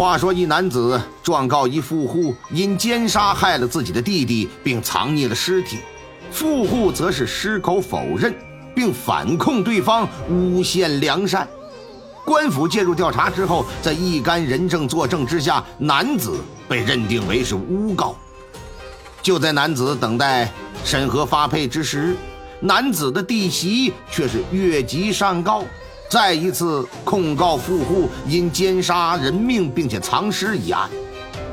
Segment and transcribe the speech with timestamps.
[0.00, 5.80] 话说，一男子状告一富户因奸杀害了自己的弟弟，并藏匿了尸体，
[6.32, 8.34] 富户则是矢口否认，
[8.74, 11.46] 并反控对方诬陷良善。
[12.24, 18.16] 官府介入调查之后，在一干人证作证之下，男子被认定为是诬告。
[19.20, 20.50] 就在男子等待
[20.82, 22.16] 审核发配之时，
[22.58, 25.62] 男子的弟媳却是越级上告。
[26.10, 30.90] 再一次控告富户因奸杀人命并且藏尸一案，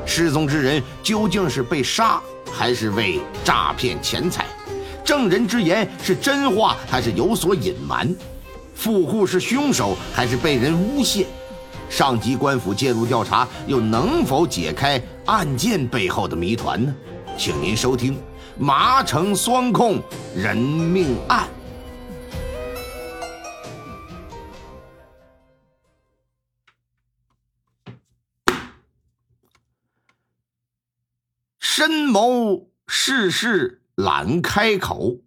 [0.04, 2.20] 失踪之人究竟是被杀
[2.50, 4.44] 还是为诈骗钱财？
[5.04, 8.12] 证人之言是真话还是有所隐瞒？
[8.74, 11.24] 富户是凶手还是被人诬陷？
[11.88, 16.92] 上级官府介入调查，又能否解开案件背后的谜团呢？
[17.36, 18.14] 请您收听
[18.58, 20.02] 《麻城双控
[20.34, 21.44] 人命案》。
[31.78, 35.18] 深谋世事懒开口，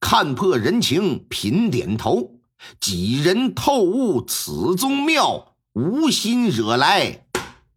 [0.00, 2.40] 看破人情频点头。
[2.80, 7.28] 几人透悟此宗妙，无心惹来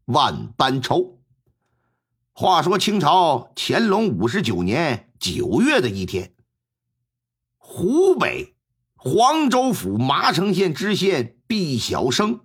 [0.06, 1.20] 万般愁。
[2.34, 6.34] 话说清朝乾隆五十九年九月的一天，
[7.60, 8.56] 湖北
[8.96, 12.40] 黄州府麻城县知县毕小生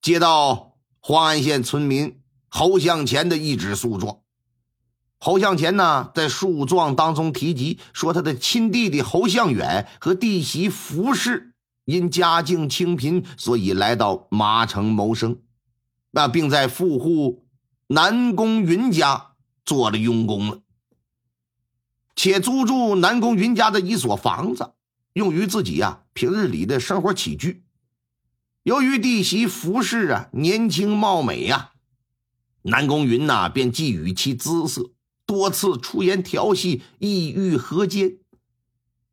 [0.00, 4.20] 接到黄安县村民侯向前的一纸诉状。
[5.24, 11.54] 侯向前呢，在诉状当中提及说，他的亲弟弟侯向远和弟媳福氏
[11.86, 15.38] 因家境清贫，所以来到麻城谋生，
[16.10, 17.46] 那并在富户
[17.86, 19.28] 南宫云家
[19.64, 20.60] 做了佣工了，
[22.14, 24.74] 且租住南宫云家的一所房子，
[25.14, 27.64] 用于自己呀平日里的生活起居。
[28.62, 31.70] 由于弟媳福氏啊年轻貌美呀，
[32.60, 34.90] 南宫云呐便觊觎其姿色。
[35.26, 38.18] 多次出言调戏，意欲何奸。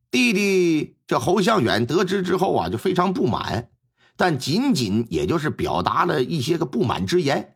[0.10, 3.70] 弟弟这侯向远得知之后啊，就非常不满，
[4.18, 7.56] 但仅仅也就是表达了一些个不满之言。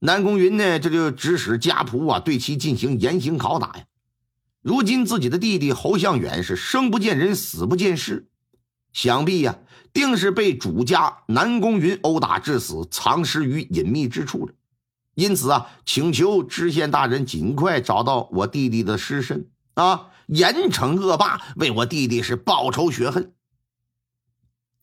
[0.00, 3.84] 南宫云呢，这就指使家仆啊，对其进行严刑拷打呀。
[4.60, 8.28] 如今自己的弟弟侯向远是生不见人，死不见尸，
[8.92, 9.58] 想必呀，
[9.92, 14.52] 定是被主家南宫云殴打致死，藏尸于隐秘之处了。
[15.14, 23.34] 因此啊，请求知县大人尽快找到我弟弟的尸身啊，严惩恶霸，为我弟弟是报仇雪恨。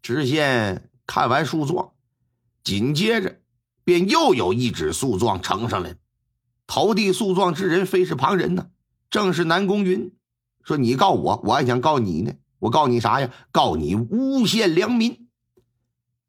[0.02, 1.92] 知县看完诉状，
[2.64, 3.40] 紧接着
[3.84, 5.96] 便又有一纸诉状呈上来。
[6.68, 8.70] 投递诉状之人非是旁人呢，
[9.10, 10.12] 正是南宫云。
[10.64, 12.34] 说你告我，我还想告你呢。
[12.60, 13.32] 我告你啥呀？
[13.52, 15.29] 告你诬陷良民。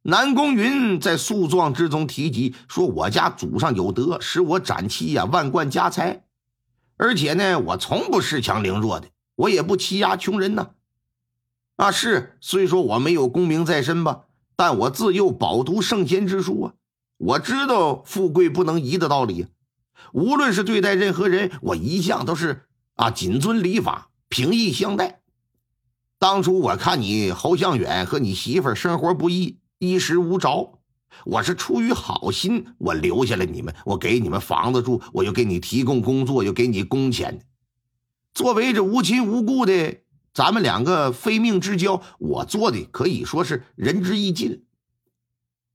[0.02, 6.24] 南宫云在诉状之中提及说：“我家祖上有德，使我展妻呀万贯家财，
[6.96, 10.70] 而且呢，我从不恃强凌弱的，我也不欺压穷人呐。
[11.76, 14.22] 啊，是虽说我没有功名在身吧，
[14.56, 16.72] 但我自幼饱读圣贤之书啊，
[17.18, 19.48] 我知道富贵不能移的道理。
[20.14, 22.62] 无论是对待任何人，我一向都是
[22.94, 25.20] 啊谨遵礼法，平易相待。
[26.18, 30.78] 当初我看你侯向远和你媳妇生活不易。”衣食无着，
[31.24, 37.46] 我是出于好心，我留下了你们，我给你们房子住，我又给你提供工作，又给你工钱。
[38.34, 40.02] 作为这无亲无故的，
[40.34, 44.66] 咱们两个非命之交，我做的可以说是仁至义尽。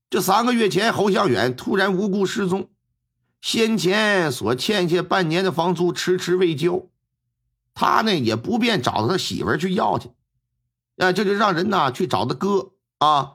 [0.08, 2.70] 这三个月前，侯向远突然无故失踪，
[3.40, 6.86] 先前所欠下半年的房租迟迟未交，
[7.74, 10.10] 他呢也不便找他媳妇去要去，
[10.98, 13.32] 啊，这就让人呐去找他哥啊。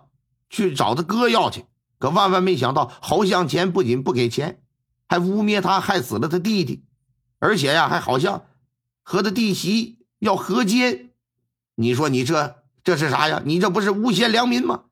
[0.51, 1.65] 去找他哥要去，
[1.97, 4.61] 可万万没想到，侯向前不仅不给钱，
[5.07, 6.83] 还污蔑他害死了他弟弟，
[7.39, 8.43] 而且呀，还好像
[9.01, 11.11] 和他弟媳要和奸。
[11.75, 13.41] 你说你这这是啥呀？
[13.45, 14.83] 你这不是诬陷良民吗？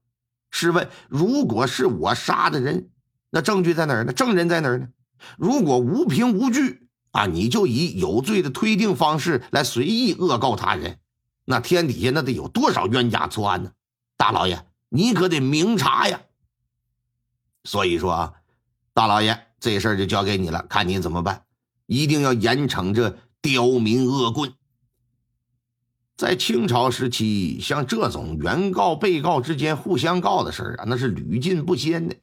[0.50, 2.90] 试问，如果是我杀的人，
[3.29, 4.14] 那证据在哪儿呢？
[4.14, 4.88] 证人在哪儿呢？
[5.38, 11.00] 如果无凭无据啊，你就以有罪的推定方式来随意恶告他人，
[11.44, 13.72] 那天底下那得有多少冤假错案呢？
[14.16, 14.66] 大老爷。
[14.90, 16.22] 你可得明察呀！
[17.64, 18.34] 所以说啊，
[18.94, 21.44] 大老爷，这事儿就交给你了，看你怎么办。
[21.86, 24.53] 一定要严惩这刁民恶棍。
[26.18, 32.16] 在清朝时期，像这种原告、被告之间互相告的事儿啊，那是屡禁不鲜的。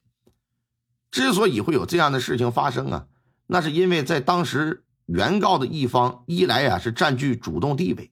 [1.10, 3.06] 之所以会有这样的事情发生啊，
[3.46, 8.10] 那是因为在当时，原告的一方一来呀是占据主动地位。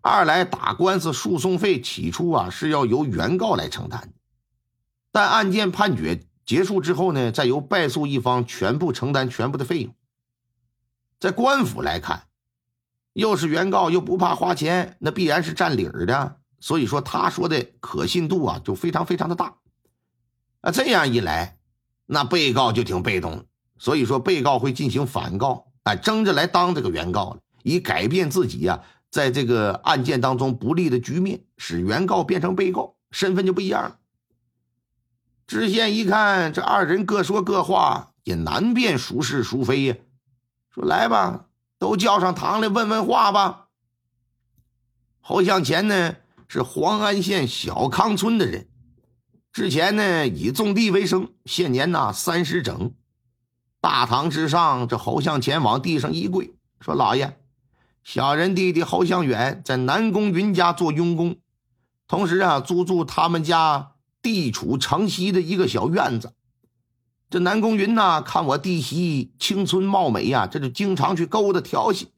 [0.00, 4.12] 二来打官司诉讼费起初啊是要由原告来承担的，
[5.10, 9.94] 但案件判决结束之后呢，再由败诉一方全部承担全部的费用。
[11.20, 12.28] 在官府来看，
[13.12, 16.36] 又是原告又不怕花钱，那必然是占理儿的。
[16.60, 19.56] 所以说，他说的可信度啊，就非常非常的大。
[20.60, 21.58] 啊，这样一来，
[22.06, 23.46] 那被告就挺被动。
[23.78, 33.98] 所以说，被告会进行反告，啊，争着来当这个原告了，以改变自己呀，在这个案件当中不利的局面，使原告变成被告，身份就不一样了。
[35.46, 39.96] 知县一看这二人各说各话，也难辨孰是孰非呀，
[40.74, 41.46] 说：“来吧，
[41.78, 43.68] 都叫上堂来问问话吧。”
[45.20, 46.16] 侯向前呢？
[46.50, 48.68] 是黄安县小康村的人，
[49.52, 52.94] 之前呢以种地为生，现年呐三十整。
[53.82, 57.37] 大堂之上，这侯向前往地上一跪，说：“老爷，
[58.10, 61.36] 小人弟弟侯向远在南宫云家做佣工，
[62.06, 66.32] 同时啊租住他们家地处城西的一个小院子。
[67.28, 72.08] 这南宫云呐，看我弟媳青春貌美呀，这就经常去勾搭调戏。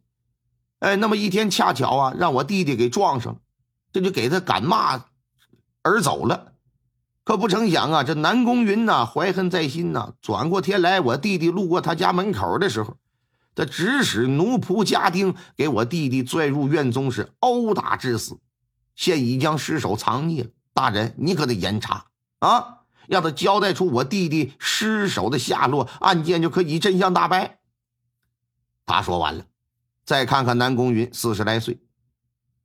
[0.79, 3.41] 哎，那么一天恰巧啊，让我弟弟给撞上了。”
[3.93, 5.07] 这就给他赶骂
[5.83, 6.53] 而走了，
[7.25, 12.97] 可不成想啊，这南宫云呐怀恨在心呐，转过天来，我弟弟路过他家门口的时候，
[13.55, 18.39] 他指使奴仆家丁给我弟弟拽入院中，是殴打致死，
[18.95, 20.51] 现已将尸首藏匿了。
[20.73, 22.07] 大人，你可得严查
[22.39, 27.59] 啊，让他交代出我弟弟尸首的下落，案件就可以真相大白。
[28.87, 29.45] 他说完了，
[30.05, 31.81] 再看看南宫云，四十来岁。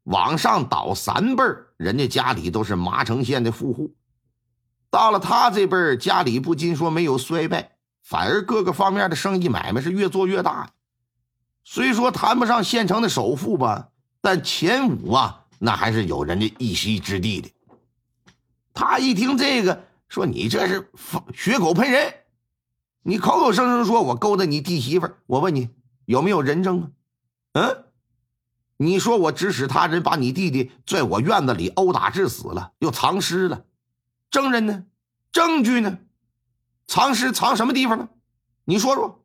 [0.03, 1.43] 往上倒三辈，
[1.77, 3.95] 人家家里都是麻城县的富户。
[4.91, 7.74] 到了他这辈，家里不禁说没有衰败，
[8.05, 10.69] 反而各个方面的生意买卖是越做越大。
[11.63, 13.89] 虽说谈不上县城的首富吧，
[14.21, 17.49] 但前五啊，那还是有人家一席之地的。
[18.75, 20.91] 他一听这个，说：“你这是
[21.33, 22.13] 血口喷人！
[23.01, 25.69] 你口口声声说我勾搭你弟媳妇，我问你
[26.05, 26.91] 有没有人证啊？
[27.53, 27.85] 嗯？”
[28.77, 33.65] 你说我指使他人把你弟弟在我院子里殴打致死了，又藏尸了，
[34.29, 34.85] 证人呢？
[35.31, 35.97] 证据呢？
[36.87, 38.09] 藏尸藏什么地方呢？
[38.65, 39.21] 你说说。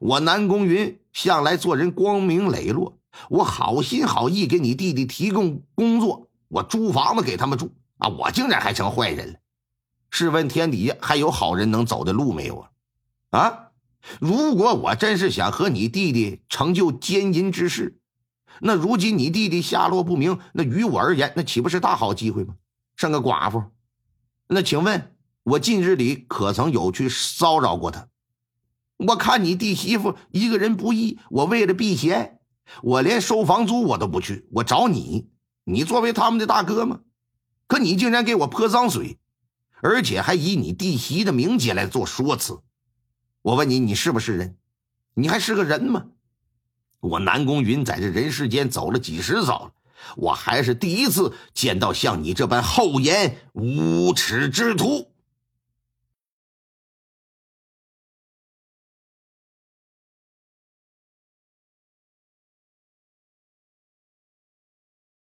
[0.00, 2.98] 我南宫云向来做人光明磊落，
[3.30, 9.38] 我好心好意给你弟弟提供工作，我租房子给他们住啊，我竟然还成坏人了？
[10.10, 13.40] 试问天底下还有好人能走的路没有啊？
[13.40, 13.64] 啊！
[14.20, 17.98] 如果我真是想和你弟弟成就奸淫之事，
[18.60, 22.54] 那如今你弟弟下落不明，那于我而言，那岂不是大好机会吗？
[22.94, 23.64] 剩个寡妇，
[24.46, 25.16] 那请问，
[25.48, 28.08] 我近日里可曾有去骚扰过他？
[28.98, 32.40] 我看你弟媳妇一个人不易，我为了避嫌，
[32.82, 35.30] 我连收房租我都不去，我找你，
[35.64, 37.00] 你作为他们的大哥吗？
[37.66, 39.18] 可你竟然给我泼脏水，
[39.80, 42.60] 而且还以你弟媳的名节来做说辞，
[43.40, 44.58] 我问你，你是不是人？
[45.14, 46.04] 你还是个人吗？
[47.00, 49.72] 我南宫云在这人世间走了几十遭了，
[50.16, 55.07] 我还是第一次见到像你这般厚颜无耻之徒。